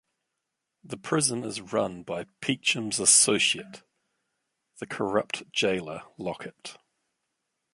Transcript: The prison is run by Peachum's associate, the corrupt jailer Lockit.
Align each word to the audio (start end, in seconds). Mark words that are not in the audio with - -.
The 0.83 0.97
prison 0.97 1.43
is 1.43 1.61
run 1.61 2.01
by 2.01 2.25
Peachum's 2.41 2.99
associate, 2.99 3.83
the 4.79 4.87
corrupt 4.87 5.51
jailer 5.51 6.01
Lockit. 6.17 6.77